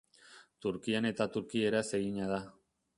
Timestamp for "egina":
2.03-2.35